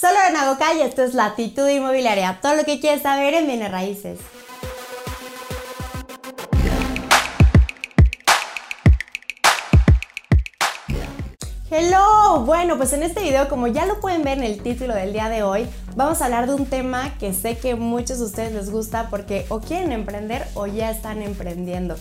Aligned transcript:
Solo 0.00 0.16
en 0.30 0.34
Agoca 0.34 0.72
y 0.72 0.80
esto 0.80 1.02
es 1.02 1.12
Latitud 1.12 1.68
Inmobiliaria, 1.68 2.38
todo 2.40 2.54
lo 2.54 2.64
que 2.64 2.80
quieres 2.80 3.02
saber 3.02 3.34
en 3.34 3.46
bienes 3.46 3.70
raíces. 3.70 4.18
Hello, 11.70 12.40
bueno 12.46 12.78
pues 12.78 12.94
en 12.94 13.02
este 13.02 13.20
video 13.20 13.50
como 13.50 13.66
ya 13.66 13.84
lo 13.84 14.00
pueden 14.00 14.22
ver 14.22 14.38
en 14.38 14.44
el 14.44 14.62
título 14.62 14.94
del 14.94 15.12
día 15.12 15.28
de 15.28 15.42
hoy 15.42 15.66
vamos 15.94 16.22
a 16.22 16.24
hablar 16.24 16.46
de 16.46 16.54
un 16.54 16.64
tema 16.64 17.12
que 17.18 17.34
sé 17.34 17.58
que 17.58 17.74
muchos 17.74 18.20
de 18.20 18.24
ustedes 18.24 18.52
les 18.52 18.70
gusta 18.70 19.08
porque 19.10 19.44
o 19.50 19.60
quieren 19.60 19.92
emprender 19.92 20.46
o 20.54 20.66
ya 20.66 20.90
están 20.90 21.20
emprendiendo 21.20 21.96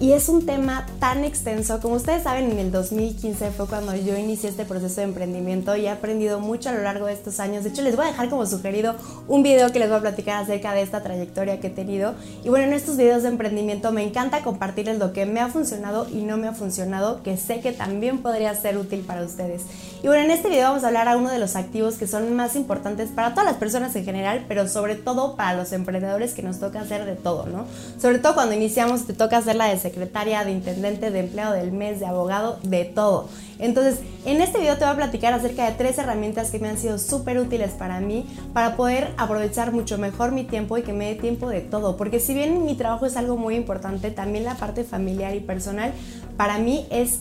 y 0.00 0.14
es 0.14 0.30
un 0.30 0.46
tema 0.46 0.86
tan 0.98 1.24
extenso. 1.24 1.78
Como 1.80 1.96
ustedes 1.96 2.22
saben, 2.22 2.50
en 2.50 2.58
el 2.58 2.72
2015 2.72 3.50
fue 3.50 3.66
cuando 3.66 3.94
yo 3.94 4.16
inicié 4.16 4.48
este 4.48 4.64
proceso 4.64 4.96
de 4.96 5.02
emprendimiento 5.02 5.76
y 5.76 5.84
he 5.84 5.90
aprendido 5.90 6.40
mucho 6.40 6.70
a 6.70 6.72
lo 6.72 6.82
largo 6.82 7.04
de 7.04 7.12
estos 7.12 7.38
años. 7.38 7.64
De 7.64 7.70
hecho, 7.70 7.82
les 7.82 7.96
voy 7.96 8.06
a 8.06 8.08
dejar 8.08 8.30
como 8.30 8.46
sugerido 8.46 8.94
un 9.28 9.42
video 9.42 9.70
que 9.70 9.78
les 9.78 9.90
voy 9.90 9.98
a 9.98 10.00
platicar 10.00 10.42
acerca 10.42 10.72
de 10.72 10.80
esta 10.80 11.02
trayectoria 11.02 11.60
que 11.60 11.66
he 11.66 11.70
tenido. 11.70 12.14
Y 12.42 12.48
bueno, 12.48 12.64
en 12.64 12.72
estos 12.72 12.96
videos 12.96 13.24
de 13.24 13.28
emprendimiento 13.28 13.92
me 13.92 14.02
encanta 14.02 14.42
compartirles 14.42 14.98
lo 14.98 15.12
que 15.12 15.26
me 15.26 15.38
ha 15.38 15.48
funcionado 15.48 16.08
y 16.08 16.22
no 16.22 16.38
me 16.38 16.48
ha 16.48 16.54
funcionado, 16.54 17.22
que 17.22 17.36
sé 17.36 17.60
que 17.60 17.72
también 17.72 18.22
podría 18.22 18.54
ser 18.54 18.78
útil 18.78 19.00
para 19.00 19.22
ustedes. 19.22 19.64
Y 20.02 20.06
bueno, 20.06 20.24
en 20.24 20.30
este 20.30 20.48
video 20.48 20.68
vamos 20.68 20.82
a 20.82 20.86
hablar 20.86 21.08
a 21.08 21.18
uno 21.18 21.30
de 21.30 21.38
los 21.38 21.56
activos 21.56 21.96
que 21.96 22.06
son 22.06 22.34
más 22.34 22.56
importantes 22.56 23.10
para 23.10 23.32
todas 23.32 23.44
las 23.44 23.56
personas 23.56 23.94
en 23.96 24.06
general, 24.06 24.46
pero 24.48 24.66
sobre 24.66 24.94
todo 24.94 25.36
para 25.36 25.54
los 25.58 25.72
emprendedores 25.72 26.32
que 26.32 26.42
nos 26.42 26.58
toca 26.58 26.80
hacer 26.80 27.04
de 27.04 27.16
todo, 27.16 27.44
¿no? 27.44 27.66
Sobre 28.00 28.18
todo 28.18 28.32
cuando 28.32 28.54
iniciamos 28.54 29.06
te 29.06 29.12
toca 29.12 29.36
hacer 29.36 29.56
la 29.56 29.66
de 29.66 29.78
secretaria, 29.90 30.44
de 30.44 30.52
intendente, 30.52 31.10
de 31.10 31.20
empleado 31.20 31.54
del 31.54 31.72
mes, 31.72 32.00
de 32.00 32.06
abogado, 32.06 32.58
de 32.62 32.84
todo. 32.84 33.28
Entonces, 33.58 34.00
en 34.24 34.40
este 34.40 34.58
video 34.58 34.76
te 34.76 34.84
voy 34.84 34.94
a 34.94 34.96
platicar 34.96 35.34
acerca 35.34 35.66
de 35.66 35.72
tres 35.72 35.98
herramientas 35.98 36.50
que 36.50 36.58
me 36.58 36.68
han 36.68 36.78
sido 36.78 36.98
súper 36.98 37.38
útiles 37.38 37.72
para 37.72 38.00
mí 38.00 38.26
para 38.54 38.76
poder 38.76 39.08
aprovechar 39.18 39.72
mucho 39.72 39.98
mejor 39.98 40.32
mi 40.32 40.44
tiempo 40.44 40.78
y 40.78 40.82
que 40.82 40.92
me 40.92 41.06
dé 41.06 41.14
tiempo 41.14 41.48
de 41.48 41.60
todo. 41.60 41.96
Porque 41.96 42.20
si 42.20 42.32
bien 42.32 42.64
mi 42.64 42.74
trabajo 42.74 43.06
es 43.06 43.16
algo 43.16 43.36
muy 43.36 43.56
importante, 43.56 44.10
también 44.10 44.44
la 44.44 44.54
parte 44.54 44.84
familiar 44.84 45.34
y 45.34 45.40
personal 45.40 45.92
para 46.36 46.58
mí 46.58 46.86
es 46.90 47.20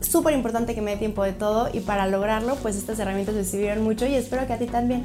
súper 0.00 0.34
importante 0.34 0.74
que 0.74 0.80
me 0.80 0.92
dé 0.92 0.96
tiempo 0.96 1.22
de 1.22 1.32
todo 1.32 1.68
y 1.72 1.80
para 1.80 2.06
lograrlo, 2.06 2.56
pues 2.56 2.76
estas 2.76 2.98
herramientas 2.98 3.34
me 3.34 3.44
sirvieron 3.44 3.82
mucho 3.82 4.06
y 4.06 4.14
espero 4.14 4.46
que 4.46 4.52
a 4.52 4.58
ti 4.58 4.66
también. 4.66 5.04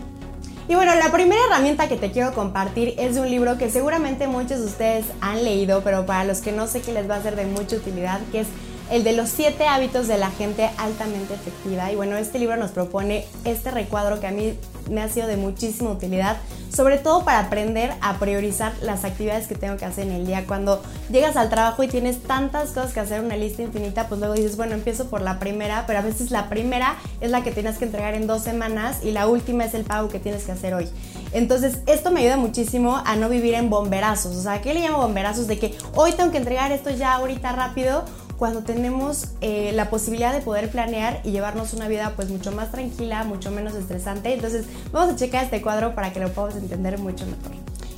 Y 0.69 0.75
bueno, 0.75 0.93
la 0.93 1.11
primera 1.11 1.41
herramienta 1.47 1.89
que 1.89 1.95
te 1.95 2.11
quiero 2.11 2.31
compartir 2.35 2.93
es 2.99 3.15
de 3.15 3.21
un 3.21 3.31
libro 3.31 3.57
que 3.57 3.71
seguramente 3.71 4.27
muchos 4.27 4.59
de 4.59 4.65
ustedes 4.67 5.05
han 5.19 5.43
leído, 5.43 5.81
pero 5.83 6.05
para 6.05 6.25
los 6.25 6.41
que 6.41 6.51
no 6.51 6.67
sé 6.67 6.81
que 6.81 6.93
les 6.93 7.09
va 7.09 7.15
a 7.15 7.23
ser 7.23 7.35
de 7.35 7.47
mucha 7.47 7.75
utilidad, 7.75 8.19
que 8.31 8.41
es 8.41 8.47
el 8.91 9.03
de 9.03 9.13
los 9.13 9.29
siete 9.29 9.65
hábitos 9.65 10.07
de 10.07 10.19
la 10.19 10.29
gente 10.29 10.69
altamente 10.77 11.33
efectiva. 11.33 11.91
Y 11.91 11.95
bueno, 11.95 12.17
este 12.17 12.37
libro 12.37 12.55
nos 12.55 12.69
propone 12.69 13.25
este 13.45 13.71
recuadro 13.71 14.19
que 14.19 14.27
a 14.27 14.31
mí 14.31 14.53
me 14.91 15.01
ha 15.01 15.09
sido 15.09 15.25
de 15.25 15.37
muchísima 15.37 15.89
utilidad, 15.89 16.37
sobre 16.69 16.97
todo 16.97 17.23
para 17.23 17.39
aprender 17.39 17.93
a 18.01 18.17
priorizar 18.19 18.73
las 18.81 19.03
actividades 19.03 19.47
que 19.47 19.55
tengo 19.55 19.77
que 19.77 19.85
hacer 19.85 20.07
en 20.07 20.13
el 20.13 20.25
día. 20.25 20.45
Cuando 20.45 20.81
llegas 21.11 21.35
al 21.35 21.49
trabajo 21.49 21.83
y 21.83 21.87
tienes 21.87 22.21
tantas 22.23 22.69
cosas 22.69 22.93
que 22.93 22.99
hacer, 22.99 23.23
una 23.23 23.35
lista 23.35 23.61
infinita, 23.61 24.07
pues 24.07 24.19
luego 24.19 24.35
dices, 24.35 24.57
bueno, 24.57 24.73
empiezo 24.73 25.09
por 25.09 25.21
la 25.21 25.39
primera, 25.39 25.85
pero 25.87 25.99
a 25.99 26.01
veces 26.01 26.31
la 26.31 26.49
primera 26.49 26.95
es 27.21 27.31
la 27.31 27.43
que 27.43 27.51
tienes 27.51 27.77
que 27.77 27.85
entregar 27.85 28.13
en 28.13 28.27
dos 28.27 28.43
semanas 28.43 29.03
y 29.03 29.11
la 29.11 29.27
última 29.27 29.65
es 29.65 29.73
el 29.73 29.83
pago 29.83 30.09
que 30.09 30.19
tienes 30.19 30.43
que 30.43 30.51
hacer 30.51 30.73
hoy. 30.73 30.89
Entonces, 31.31 31.79
esto 31.85 32.11
me 32.11 32.21
ayuda 32.21 32.37
muchísimo 32.37 33.01
a 33.05 33.15
no 33.15 33.29
vivir 33.29 33.53
en 33.53 33.69
bomberazos. 33.69 34.35
O 34.35 34.41
sea, 34.41 34.61
¿qué 34.61 34.73
le 34.73 34.81
llamo 34.81 34.99
bomberazos? 34.99 35.47
De 35.47 35.59
que 35.59 35.77
hoy 35.95 36.13
tengo 36.13 36.31
que 36.31 36.37
entregar 36.37 36.71
esto 36.71 36.89
ya 36.89 37.13
ahorita 37.13 37.51
rápido 37.51 38.03
cuando 38.39 38.61
tenemos 38.63 39.25
eh, 39.41 39.73
la 39.75 39.89
posibilidad 39.89 40.33
de 40.33 40.39
poder 40.39 40.71
planear 40.71 41.19
y 41.25 41.31
llevarnos 41.31 41.73
una 41.73 41.89
vida 41.89 42.13
pues 42.15 42.29
mucho 42.29 42.53
más 42.53 42.71
tranquila, 42.71 43.25
mucho 43.25 43.51
menos 43.51 43.75
estresante. 43.75 44.33
Entonces 44.33 44.65
vamos 44.93 45.13
a 45.13 45.17
checar 45.17 45.43
este 45.43 45.61
cuadro 45.61 45.93
para 45.93 46.13
que 46.13 46.21
lo 46.21 46.31
podamos 46.31 46.55
entender 46.55 46.97
mucho 46.97 47.25
mejor. 47.25 47.51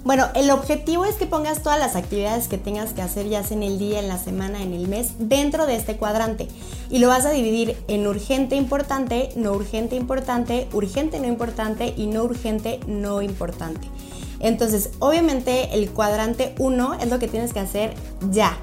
Bueno, 0.03 0.30
el 0.34 0.50
objetivo 0.50 1.06
es 1.06 1.14
que 1.14 1.28
pongas 1.28 1.62
todas 1.62 1.80
las 1.80 1.95
actividades 1.95 2.47
que 2.47 2.58
tengas 2.58 2.94
que 2.94 3.03
hacer 3.03 3.30
ya 3.30 3.44
sea 3.44 3.56
en 3.56 3.62
el 3.62 3.78
día, 3.78 4.00
en 4.00 4.08
la 4.08 4.17
semana, 4.17 4.63
en 4.63 4.74
el 4.74 4.88
mes, 4.88 5.12
dentro 5.19 5.68
de 5.68 5.75
este 5.75 5.97
cuadrante. 5.97 6.47
Y 6.90 6.97
lo 6.97 7.07
vas 7.07 7.28
a 7.28 7.30
dividir 7.30 7.78
en 7.88 8.07
urgente, 8.07 8.56
importante, 8.56 9.30
no 9.35 9.51
urgente, 9.51 9.96
importante, 9.96 10.68
urgente, 10.74 11.19
no 11.19 11.28
importante 11.28 11.94
y 11.96 12.07
no 12.07 12.24
urgente, 12.24 12.80
no 12.88 13.22
importante. 13.22 13.88
Entonces, 14.40 14.90
obviamente 14.97 15.75
el 15.75 15.91
cuadrante 15.91 16.56
1 16.57 16.96
es 16.96 17.07
lo 17.07 17.19
que 17.19 17.28
tienes 17.28 17.53
que 17.53 17.59
hacer 17.59 17.94
ya, 18.31 18.57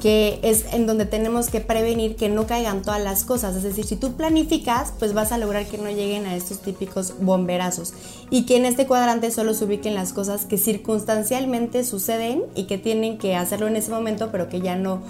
que 0.00 0.40
es 0.42 0.64
en 0.72 0.86
donde 0.86 1.04
tenemos 1.04 1.48
que 1.48 1.60
prevenir 1.60 2.16
que 2.16 2.28
no 2.28 2.46
caigan 2.46 2.82
todas 2.82 3.02
las 3.02 3.24
cosas. 3.24 3.54
Es 3.54 3.62
decir, 3.62 3.84
si 3.84 3.96
tú 3.96 4.14
planificas, 4.14 4.92
pues 4.98 5.12
vas 5.12 5.30
a 5.30 5.38
lograr 5.38 5.66
que 5.66 5.78
no 5.78 5.90
lleguen 5.90 6.26
a 6.26 6.34
estos 6.34 6.60
típicos 6.60 7.14
bomberazos 7.20 7.92
y 8.30 8.46
que 8.46 8.56
en 8.56 8.64
este 8.64 8.86
cuadrante 8.86 9.30
solo 9.30 9.54
se 9.54 9.64
ubiquen 9.64 9.94
las 9.94 10.12
cosas 10.12 10.46
que 10.46 10.58
circunstancialmente 10.58 11.84
suceden 11.84 12.44
y 12.54 12.64
que 12.64 12.78
tienen 12.78 13.18
que 13.18 13.36
hacerlo 13.36 13.68
en 13.68 13.76
ese 13.76 13.90
momento, 13.90 14.30
pero 14.32 14.48
que 14.48 14.60
ya 14.60 14.74
no, 14.74 15.02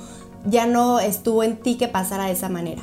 ya 0.44 0.66
no 0.66 1.00
estuvo 1.00 1.42
en 1.42 1.56
ti 1.56 1.76
que 1.76 1.88
pasara 1.88 2.26
de 2.26 2.32
esa 2.32 2.48
manera. 2.48 2.82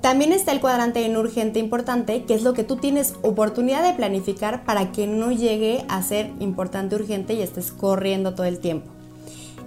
También 0.00 0.32
está 0.32 0.52
el 0.52 0.60
cuadrante 0.60 1.04
en 1.04 1.16
urgente 1.16 1.58
importante, 1.58 2.22
que 2.22 2.34
es 2.34 2.42
lo 2.42 2.52
que 2.52 2.62
tú 2.62 2.76
tienes 2.76 3.14
oportunidad 3.22 3.82
de 3.82 3.94
planificar 3.94 4.64
para 4.64 4.92
que 4.92 5.06
no 5.08 5.32
llegue 5.32 5.84
a 5.88 6.02
ser 6.02 6.30
importante 6.38 6.94
urgente 6.94 7.34
y 7.34 7.42
estés 7.42 7.72
corriendo 7.72 8.34
todo 8.34 8.46
el 8.46 8.60
tiempo. 8.60 8.97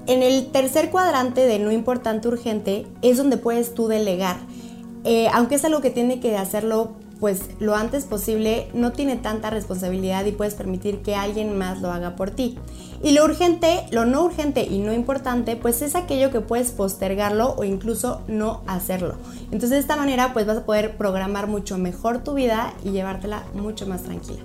En 0.08 0.24
el 0.24 0.52
tercer 0.52 0.90
cuadrante 0.90 1.46
de 1.46 1.60
no 1.60 1.72
importante 1.72 2.28
urgente 2.28 2.88
es 3.02 3.18
donde 3.18 3.38
puedes 3.38 3.74
tú 3.74 3.88
delegar. 3.88 4.38
Eh, 5.04 5.28
aunque 5.34 5.56
es 5.56 5.66
algo 5.66 5.82
que 5.82 5.90
tiene 5.90 6.20
que 6.20 6.38
hacerlo 6.38 6.92
pues 7.22 7.52
lo 7.60 7.76
antes 7.76 8.06
posible, 8.06 8.68
no 8.74 8.94
tiene 8.94 9.16
tanta 9.16 9.52
responsabilidad 9.52 10.26
y 10.26 10.32
puedes 10.32 10.56
permitir 10.56 11.04
que 11.04 11.14
alguien 11.14 11.56
más 11.56 11.80
lo 11.80 11.92
haga 11.92 12.16
por 12.16 12.32
ti. 12.32 12.58
Y 13.04 13.12
lo 13.12 13.24
urgente, 13.24 13.86
lo 13.92 14.06
no 14.06 14.24
urgente 14.24 14.64
y 14.64 14.80
no 14.80 14.92
importante, 14.92 15.56
pues 15.56 15.84
es 15.84 15.94
aquello 15.94 16.32
que 16.32 16.42
puedes 16.42 16.72
postergarlo 16.72 17.54
o 17.58 17.64
incluso 17.64 18.22
no 18.28 18.64
hacerlo. 18.66 19.18
Entonces 19.46 19.70
de 19.70 19.78
esta 19.78 19.96
manera 19.96 20.34
pues 20.34 20.48
vas 20.48 20.58
a 20.58 20.66
poder 20.66 20.98
programar 20.98 21.46
mucho 21.46 21.78
mejor 21.78 22.24
tu 22.24 22.34
vida 22.34 22.74
y 22.84 22.90
llevártela 22.90 23.44
mucho 23.54 23.86
más 23.86 24.02
tranquila. 24.02 24.42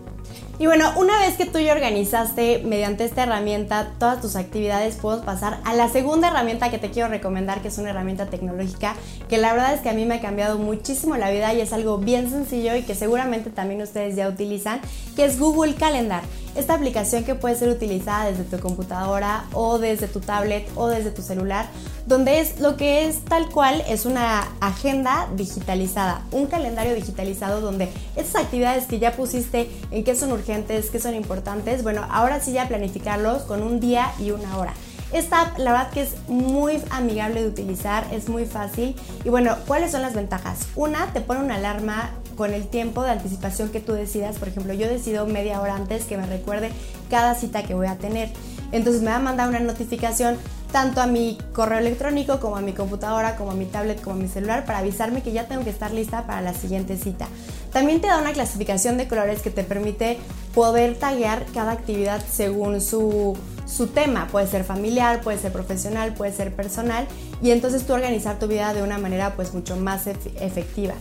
Y 0.59 0.65
bueno, 0.65 0.91
una 0.97 1.19
vez 1.19 1.37
que 1.37 1.45
tú 1.45 1.59
ya 1.59 1.75
organizaste 1.75 2.63
mediante 2.65 3.05
esta 3.05 3.25
herramienta 3.25 3.93
todas 3.99 4.23
tus 4.23 4.37
actividades, 4.37 4.97
podemos 4.97 5.27
pasar 5.27 5.61
a 5.65 5.75
la 5.75 5.91
segunda 5.91 6.29
herramienta 6.29 6.71
que 6.71 6.79
te 6.79 6.91
quiero 6.91 7.11
recomendar, 7.11 7.61
que 7.61 7.69
es 7.69 7.77
una 7.77 7.91
herramienta 7.91 8.25
tecnológica, 8.27 8.95
que 9.29 9.37
la 9.37 9.53
verdad 9.53 9.75
es 9.75 9.83
que 9.83 9.91
a 9.91 9.93
mí 9.93 10.07
me 10.07 10.15
ha 10.15 10.21
cambiado 10.23 10.57
muchísimo 10.57 11.19
la 11.19 11.31
vida 11.31 11.53
y 11.53 11.61
es 11.61 11.75
algo 11.75 11.99
bien 11.99 12.31
sencillo 12.31 12.75
y 12.75 12.85
que 12.85 12.95
seguramente 12.95 13.51
también 13.51 13.83
ustedes 13.83 14.17
ya 14.17 14.29
utilizan, 14.29 14.81
que 15.15 15.27
es 15.27 15.39
Google 15.39 15.75
Calendar. 15.75 16.23
Esta 16.55 16.73
aplicación 16.73 17.25
que 17.25 17.35
puede 17.35 17.55
ser 17.55 17.69
utilizada 17.69 18.31
desde 18.31 18.45
tu 18.45 18.59
computadora 18.59 19.45
o 19.53 19.79
desde 19.79 20.09
tu 20.09 20.21
tablet 20.21 20.67
o 20.75 20.89
desde 20.89 21.11
tu 21.11 21.21
celular, 21.21 21.67
donde 22.07 22.41
es 22.41 22.61
lo 22.61 22.79
que 22.79 23.07
es 23.07 23.23
tal 23.27 23.51
cual 23.51 23.85
es 23.89 24.07
una 24.07 24.49
agenda 24.61 25.29
digitalizada, 25.37 26.23
un 26.31 26.47
calendario 26.47 26.95
digitalizado 26.95 27.61
donde 27.61 27.91
esas 28.17 28.45
actividades 28.45 28.87
que 28.87 28.99
ya 28.99 29.13
pusiste 29.13 29.69
en 29.91 30.03
qué 30.03 30.17
son 30.17 30.33
urgentes, 30.33 30.46
qué 30.47 31.01
son 31.01 31.15
importantes, 31.15 31.83
bueno, 31.83 32.07
ahora 32.11 32.41
sí 32.41 32.53
ya 32.53 32.69
planificarlos 32.69 33.43
con 33.43 33.63
un 33.63 33.81
día 33.81 34.13
y 34.19 34.31
una 34.31 34.57
hora. 34.57 34.73
Esta 35.13 35.43
app, 35.43 35.59
la 35.59 35.73
verdad 35.73 35.91
que 35.91 36.03
es 36.03 36.15
muy 36.29 36.83
amigable 36.91 37.43
de 37.43 37.49
utilizar, 37.49 38.07
es 38.13 38.29
muy 38.29 38.45
fácil. 38.45 38.97
Y 39.25 39.29
bueno, 39.29 39.57
¿cuáles 39.67 39.93
son 39.93 40.03
las 40.03 40.15
ventajas? 40.15 40.67
Una, 40.75 41.13
te 41.13 41.21
pone 41.21 41.41
una 41.41 41.57
alarma 41.57 42.11
con 42.37 42.53
el 42.53 42.67
tiempo 42.67 43.03
de 43.03 43.11
anticipación 43.11 43.71
que 43.71 43.81
tú 43.81 43.93
decidas. 43.93 44.37
Por 44.39 44.49
ejemplo, 44.49 44.73
yo 44.75 44.89
decido 44.89 45.27
media 45.27 45.61
hora 45.61 45.77
antes 45.77 46.05
que 46.05 46.17
me 46.17 46.27
recuerde 46.27 46.71
cada 47.09 47.35
cita 47.35 47.63
que 47.63 47.75
voy 47.75 47.87
a 47.87 47.97
tener. 47.97 48.31
Entonces 48.73 49.03
me 49.03 49.11
va 49.11 49.17
a 49.17 49.21
mandar 49.21 49.49
una 49.49 49.61
notificación 49.61 50.39
tanto 50.73 51.01
a 51.01 51.07
mi 51.07 51.39
correo 51.53 51.79
electrónico 51.79 52.41
como 52.41 52.57
a 52.57 52.61
mi 52.61 52.73
computadora, 52.73 53.37
como 53.37 53.53
a 53.53 53.55
mi 53.55 53.67
tablet, 53.67 54.01
como 54.01 54.17
a 54.17 54.19
mi 54.19 54.29
celular 54.29 54.65
para 54.65 54.79
avisarme 54.79 55.23
que 55.23 55.33
ya 55.33 55.47
tengo 55.47 55.65
que 55.65 55.71
estar 55.71 55.93
lista 55.93 56.27
para 56.27 56.43
la 56.43 56.55
siguiente 56.55 56.97
cita. 56.97 57.29
También 57.73 58.01
te 58.01 58.09
da 58.09 58.19
una 58.19 58.33
clasificación 58.33 58.97
de 58.97 59.09
colores 59.09 59.43
que 59.43 59.51
te 59.51 59.65
permite 59.65 60.19
poder 60.55 60.99
taguear 60.99 61.45
cada 61.55 61.73
actividad 61.73 62.23
según 62.31 62.81
su, 62.81 63.37
su 63.67 63.89
tema. 63.89 64.29
Puede 64.29 64.47
ser 64.47 64.65
familiar, 64.65 65.21
puede 65.21 65.39
ser 65.39 65.53
profesional, 65.53 66.15
puede 66.15 66.33
ser 66.33 66.55
personal 66.55 67.07
y 67.43 67.51
entonces 67.51 67.87
tú 67.87 67.93
organizar 67.93 68.39
tu 68.39 68.47
vida 68.47 68.75
de 68.75 68.83
una 68.83 68.99
manera 68.99 69.35
pues 69.37 69.55
mucho 69.55 69.77
más 69.77 70.07
efectiva. 70.07 70.95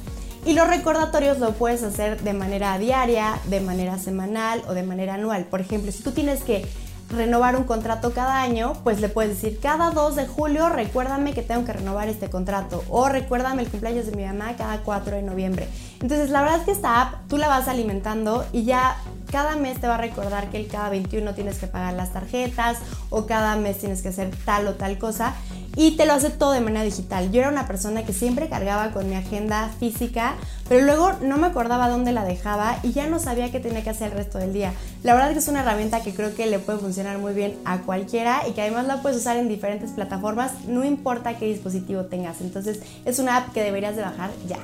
Y 0.45 0.53
los 0.53 0.67
recordatorios 0.67 1.39
lo 1.39 1.53
puedes 1.53 1.81
hacer 1.81 2.21
de 2.21 2.33
manera 2.33 2.77
diaria, 2.77 3.39
de 3.45 3.61
manera 3.61 3.97
semanal 3.97 4.61
o 4.67 4.73
de 4.73 4.83
manera 4.83 5.15
anual. 5.15 5.45
Por 5.45 5.59
ejemplo, 5.59 5.91
si 5.91 6.03
tú 6.03 6.11
tienes 6.11 6.43
que 6.43 6.65
renovar 7.15 7.55
un 7.55 7.63
contrato 7.63 8.11
cada 8.13 8.41
año, 8.41 8.73
pues 8.83 9.01
le 9.01 9.09
puedes 9.09 9.41
decir, 9.41 9.59
cada 9.59 9.91
2 9.91 10.15
de 10.15 10.27
julio 10.27 10.69
recuérdame 10.69 11.33
que 11.33 11.41
tengo 11.41 11.65
que 11.65 11.73
renovar 11.73 12.07
este 12.07 12.29
contrato 12.29 12.83
o 12.89 13.09
recuérdame 13.09 13.63
el 13.63 13.69
cumpleaños 13.69 14.05
de 14.05 14.15
mi 14.15 14.25
mamá 14.25 14.55
cada 14.57 14.79
4 14.79 15.15
de 15.15 15.21
noviembre. 15.21 15.67
Entonces, 16.01 16.29
la 16.29 16.41
verdad 16.41 16.59
es 16.59 16.65
que 16.65 16.71
esta 16.71 17.01
app 17.01 17.27
tú 17.27 17.37
la 17.37 17.47
vas 17.47 17.67
alimentando 17.67 18.45
y 18.51 18.63
ya 18.63 18.97
cada 19.31 19.55
mes 19.55 19.79
te 19.81 19.87
va 19.87 19.95
a 19.95 19.97
recordar 19.97 20.49
que 20.49 20.57
el 20.57 20.67
cada 20.67 20.89
21 20.89 21.33
tienes 21.33 21.57
que 21.57 21.67
pagar 21.67 21.93
las 21.93 22.13
tarjetas 22.13 22.77
o 23.09 23.25
cada 23.25 23.55
mes 23.55 23.79
tienes 23.79 24.01
que 24.01 24.09
hacer 24.09 24.31
tal 24.45 24.67
o 24.67 24.75
tal 24.75 24.97
cosa. 24.97 25.33
Y 25.75 25.91
te 25.91 26.05
lo 26.05 26.13
hace 26.13 26.29
todo 26.29 26.51
de 26.51 26.61
manera 26.61 26.83
digital. 26.83 27.31
Yo 27.31 27.41
era 27.41 27.49
una 27.49 27.67
persona 27.67 28.03
que 28.05 28.13
siempre 28.13 28.49
cargaba 28.49 28.91
con 28.91 29.09
mi 29.09 29.15
agenda 29.15 29.69
física, 29.79 30.35
pero 30.69 30.85
luego 30.85 31.13
no 31.21 31.37
me 31.37 31.47
acordaba 31.47 31.89
dónde 31.89 32.11
la 32.11 32.23
dejaba 32.23 32.77
y 32.83 32.93
ya 32.93 33.07
no 33.07 33.19
sabía 33.19 33.51
qué 33.51 33.59
tenía 33.59 33.83
que 33.83 33.89
hacer 33.89 34.11
el 34.11 34.17
resto 34.17 34.37
del 34.37 34.53
día. 34.53 34.73
La 35.03 35.13
verdad 35.13 35.31
que 35.33 35.39
es 35.39 35.47
una 35.47 35.61
herramienta 35.61 36.01
que 36.01 36.13
creo 36.13 36.33
que 36.33 36.47
le 36.47 36.59
puede 36.59 36.79
funcionar 36.79 37.17
muy 37.17 37.33
bien 37.33 37.55
a 37.65 37.79
cualquiera 37.79 38.47
y 38.47 38.53
que 38.53 38.61
además 38.61 38.87
la 38.87 39.01
puedes 39.01 39.17
usar 39.17 39.37
en 39.37 39.47
diferentes 39.47 39.91
plataformas, 39.91 40.53
no 40.67 40.83
importa 40.85 41.37
qué 41.37 41.45
dispositivo 41.45 42.05
tengas. 42.05 42.41
Entonces 42.41 42.79
es 43.03 43.19
una 43.19 43.37
app 43.37 43.53
que 43.53 43.63
deberías 43.63 43.95
de 43.95 44.01
bajar 44.01 44.31
ya. 44.47 44.57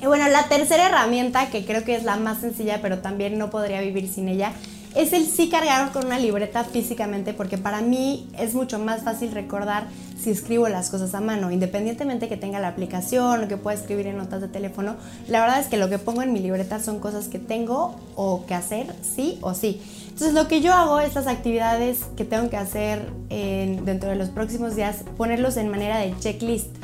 Y 0.00 0.06
bueno, 0.06 0.28
la 0.28 0.46
tercera 0.48 0.88
herramienta, 0.88 1.48
que 1.48 1.64
creo 1.64 1.82
que 1.82 1.96
es 1.96 2.04
la 2.04 2.16
más 2.16 2.40
sencilla, 2.40 2.80
pero 2.82 2.98
también 2.98 3.38
no 3.38 3.48
podría 3.48 3.80
vivir 3.80 4.12
sin 4.12 4.28
ella, 4.28 4.52
es 4.96 5.12
el 5.12 5.26
sí 5.26 5.48
cargar 5.48 5.92
con 5.92 6.06
una 6.06 6.18
libreta 6.18 6.64
físicamente, 6.64 7.34
porque 7.34 7.58
para 7.58 7.82
mí 7.82 8.28
es 8.38 8.54
mucho 8.54 8.78
más 8.78 9.02
fácil 9.02 9.30
recordar 9.32 9.88
si 10.18 10.30
escribo 10.30 10.68
las 10.68 10.88
cosas 10.88 11.14
a 11.14 11.20
mano, 11.20 11.50
independientemente 11.50 12.28
que 12.28 12.38
tenga 12.38 12.58
la 12.58 12.68
aplicación 12.68 13.44
o 13.44 13.48
que 13.48 13.58
pueda 13.58 13.76
escribir 13.76 14.06
en 14.06 14.16
notas 14.16 14.40
de 14.40 14.48
teléfono. 14.48 14.96
La 15.28 15.40
verdad 15.40 15.60
es 15.60 15.66
que 15.66 15.76
lo 15.76 15.90
que 15.90 15.98
pongo 15.98 16.22
en 16.22 16.32
mi 16.32 16.40
libreta 16.40 16.80
son 16.80 16.98
cosas 16.98 17.28
que 17.28 17.38
tengo 17.38 18.00
o 18.14 18.46
que 18.46 18.54
hacer, 18.54 18.86
sí 19.02 19.38
o 19.42 19.52
sí. 19.52 19.82
Entonces 20.08 20.32
lo 20.32 20.48
que 20.48 20.62
yo 20.62 20.72
hago, 20.72 20.98
estas 20.98 21.26
actividades 21.26 22.00
que 22.16 22.24
tengo 22.24 22.48
que 22.48 22.56
hacer 22.56 23.10
dentro 23.28 24.08
de 24.08 24.16
los 24.16 24.30
próximos 24.30 24.74
días, 24.74 25.04
ponerlos 25.18 25.58
en 25.58 25.68
manera 25.68 25.98
de 25.98 26.18
checklist. 26.18 26.74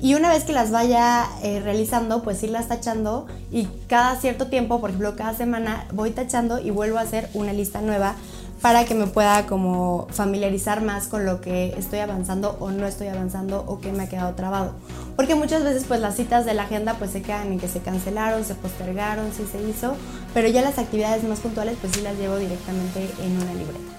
Y 0.00 0.14
una 0.14 0.28
vez 0.28 0.44
que 0.44 0.52
las 0.52 0.70
vaya 0.70 1.26
eh, 1.42 1.60
realizando, 1.60 2.22
pues 2.22 2.42
irlas 2.42 2.68
tachando 2.68 3.26
y 3.50 3.66
cada 3.88 4.14
cierto 4.16 4.46
tiempo, 4.46 4.80
por 4.80 4.90
ejemplo, 4.90 5.16
cada 5.16 5.34
semana 5.34 5.86
voy 5.92 6.10
tachando 6.10 6.60
y 6.60 6.70
vuelvo 6.70 6.98
a 6.98 7.02
hacer 7.02 7.28
una 7.34 7.52
lista 7.52 7.80
nueva 7.80 8.14
para 8.62 8.84
que 8.84 8.94
me 8.94 9.06
pueda 9.06 9.46
como 9.46 10.06
familiarizar 10.10 10.82
más 10.82 11.06
con 11.06 11.24
lo 11.24 11.40
que 11.40 11.74
estoy 11.76 12.00
avanzando 12.00 12.56
o 12.60 12.70
no 12.70 12.86
estoy 12.86 13.08
avanzando 13.08 13.64
o 13.66 13.80
que 13.80 13.92
me 13.92 14.04
ha 14.04 14.08
quedado 14.08 14.34
trabado. 14.34 14.72
Porque 15.16 15.34
muchas 15.34 15.64
veces 15.64 15.84
pues 15.86 16.00
las 16.00 16.16
citas 16.16 16.44
de 16.44 16.54
la 16.54 16.62
agenda 16.64 16.94
pues 16.94 17.10
se 17.10 17.22
quedan 17.22 17.52
en 17.52 17.60
que 17.60 17.68
se 17.68 17.80
cancelaron, 17.80 18.44
se 18.44 18.54
postergaron, 18.54 19.32
sí 19.32 19.44
se 19.50 19.62
hizo, 19.68 19.94
pero 20.34 20.48
ya 20.48 20.62
las 20.62 20.78
actividades 20.78 21.24
más 21.24 21.40
puntuales 21.40 21.76
pues 21.80 21.92
sí 21.92 22.02
las 22.02 22.16
llevo 22.16 22.36
directamente 22.36 23.08
en 23.20 23.36
una 23.36 23.54
libreta. 23.54 23.97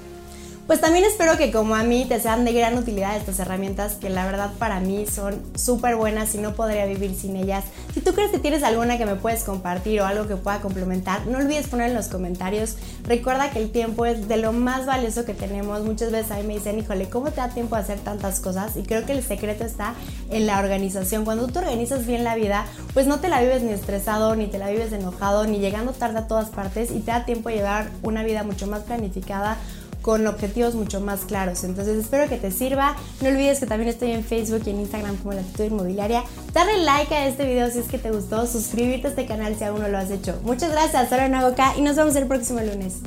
Pues 0.69 0.81
también 0.81 1.03
espero 1.03 1.35
que 1.35 1.51
como 1.51 1.73
a 1.73 1.81
mí 1.81 2.05
te 2.07 2.19
sean 2.19 2.45
de 2.45 2.53
gran 2.53 2.77
utilidad 2.77 3.17
estas 3.17 3.39
herramientas 3.39 3.95
que 3.95 4.07
la 4.07 4.27
verdad 4.27 4.51
para 4.59 4.79
mí 4.79 5.07
son 5.07 5.41
súper 5.55 5.95
buenas 5.95 6.35
y 6.35 6.37
no 6.37 6.53
podría 6.53 6.85
vivir 6.85 7.15
sin 7.15 7.35
ellas. 7.37 7.63
Si 7.95 8.01
tú 8.01 8.13
crees 8.13 8.29
que 8.29 8.37
tienes 8.37 8.61
alguna 8.61 8.99
que 8.99 9.07
me 9.07 9.15
puedes 9.15 9.43
compartir 9.43 9.99
o 9.99 10.05
algo 10.05 10.27
que 10.27 10.35
pueda 10.35 10.61
complementar, 10.61 11.25
no 11.25 11.39
olvides 11.39 11.65
poner 11.65 11.89
en 11.89 11.95
los 11.95 12.07
comentarios. 12.07 12.75
Recuerda 13.03 13.49
que 13.49 13.57
el 13.57 13.71
tiempo 13.71 14.05
es 14.05 14.27
de 14.27 14.37
lo 14.37 14.53
más 14.53 14.85
valioso 14.85 15.25
que 15.25 15.33
tenemos. 15.33 15.83
Muchas 15.83 16.11
veces 16.11 16.31
a 16.33 16.35
mí 16.35 16.43
me 16.43 16.53
dicen, 16.53 16.77
híjole, 16.77 17.09
¿cómo 17.09 17.31
te 17.31 17.37
da 17.37 17.49
tiempo 17.49 17.75
a 17.75 17.79
hacer 17.79 17.97
tantas 18.01 18.39
cosas? 18.39 18.77
Y 18.77 18.83
creo 18.83 19.07
que 19.07 19.13
el 19.13 19.23
secreto 19.23 19.63
está 19.63 19.95
en 20.29 20.45
la 20.45 20.59
organización. 20.59 21.25
Cuando 21.25 21.47
tú 21.47 21.57
organizas 21.57 22.05
bien 22.05 22.23
la 22.23 22.35
vida, 22.35 22.67
pues 22.93 23.07
no 23.07 23.19
te 23.19 23.27
la 23.27 23.41
vives 23.41 23.63
ni 23.63 23.71
estresado, 23.71 24.35
ni 24.35 24.45
te 24.45 24.59
la 24.59 24.69
vives 24.69 24.93
enojado, 24.93 25.47
ni 25.47 25.57
llegando 25.57 25.93
tarde 25.93 26.19
a 26.19 26.27
todas 26.27 26.49
partes 26.49 26.91
y 26.91 26.99
te 26.99 27.09
da 27.09 27.25
tiempo 27.25 27.49
a 27.49 27.53
llevar 27.53 27.89
una 28.03 28.21
vida 28.21 28.43
mucho 28.43 28.67
más 28.67 28.83
planificada 28.83 29.57
con 30.09 30.25
objetivos 30.25 30.73
mucho 30.73 31.01
más 31.01 31.19
claros. 31.19 31.63
Entonces 31.63 31.99
espero 31.99 32.27
que 32.27 32.37
te 32.37 32.49
sirva. 32.49 32.95
No 33.21 33.29
olvides 33.29 33.59
que 33.59 33.67
también 33.67 33.89
estoy 33.89 34.09
en 34.09 34.23
Facebook 34.23 34.63
y 34.65 34.71
en 34.71 34.79
Instagram 34.79 35.17
como 35.17 35.33
Latitud 35.33 35.65
Inmobiliaria. 35.65 36.23
Darle 36.51 36.79
like 36.83 37.13
a 37.13 37.27
este 37.27 37.45
video 37.45 37.69
si 37.69 37.77
es 37.77 37.87
que 37.87 37.99
te 37.99 38.09
gustó, 38.09 38.47
suscribirte 38.47 39.05
a 39.05 39.09
este 39.11 39.27
canal 39.27 39.55
si 39.55 39.65
aún 39.65 39.81
no 39.81 39.87
lo 39.87 39.99
has 39.99 40.09
hecho. 40.09 40.39
Muchas 40.41 40.71
gracias, 40.71 41.09
soy 41.09 41.19
Ana 41.19 41.47
Goca 41.47 41.77
y 41.77 41.81
nos 41.81 41.95
vemos 41.95 42.15
el 42.15 42.25
próximo 42.25 42.59
lunes. 42.59 43.03